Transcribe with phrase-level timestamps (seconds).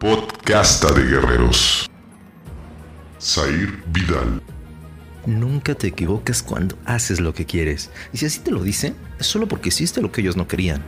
[0.00, 1.86] Podcasta de Guerreros.
[3.20, 4.42] Zair Vidal.
[5.26, 7.90] Nunca te equivocas cuando haces lo que quieres.
[8.10, 10.82] Y si así te lo dicen, es solo porque hiciste lo que ellos no querían.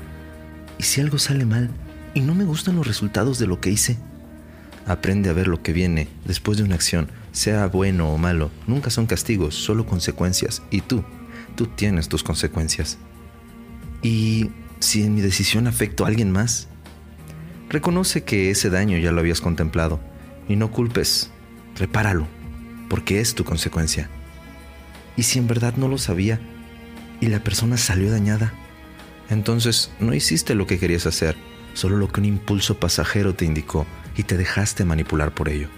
[0.79, 1.69] Y si algo sale mal
[2.15, 3.99] y no me gustan los resultados de lo que hice,
[4.87, 8.51] aprende a ver lo que viene después de una acción, sea bueno o malo.
[8.67, 10.63] Nunca son castigos, solo consecuencias.
[10.71, 11.05] Y tú,
[11.55, 12.97] tú tienes tus consecuencias.
[14.03, 16.69] Y si en mi decisión afecto a alguien más,
[17.73, 19.99] reconoce que ese daño ya lo habías contemplado
[20.49, 21.31] y no culpes,
[21.77, 22.29] repáralo,
[22.89, 24.11] porque es tu consecuencia.
[25.17, 26.39] Y si en verdad no lo sabía
[27.21, 28.53] y la persona salió dañada,
[29.31, 31.37] entonces no hiciste lo que querías hacer,
[31.73, 35.69] solo lo que un impulso pasajero te indicó y te dejaste manipular por ello.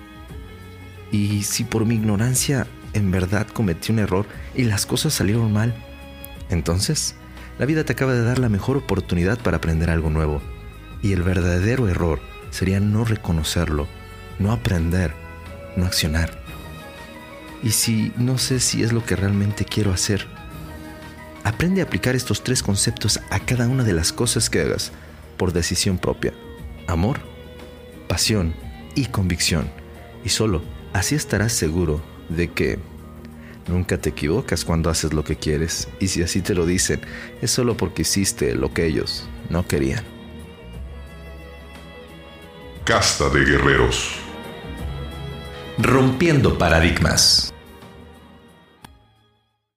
[1.12, 4.26] Y si por mi ignorancia en verdad cometí un error
[4.56, 5.74] y las cosas salieron mal,
[6.50, 7.14] entonces
[7.58, 10.42] la vida te acaba de dar la mejor oportunidad para aprender algo nuevo.
[11.04, 12.18] Y el verdadero error
[12.48, 13.86] sería no reconocerlo,
[14.38, 15.12] no aprender,
[15.76, 16.42] no accionar.
[17.62, 20.26] Y si no sé si es lo que realmente quiero hacer,
[21.44, 24.92] aprende a aplicar estos tres conceptos a cada una de las cosas que hagas
[25.36, 26.32] por decisión propia.
[26.86, 27.20] Amor,
[28.08, 28.54] pasión
[28.94, 29.70] y convicción.
[30.24, 30.62] Y solo
[30.94, 32.78] así estarás seguro de que
[33.68, 35.86] nunca te equivocas cuando haces lo que quieres.
[36.00, 37.02] Y si así te lo dicen,
[37.42, 40.13] es solo porque hiciste lo que ellos no querían.
[42.84, 44.16] Casta de Guerreros.
[45.78, 47.53] Rompiendo paradigmas.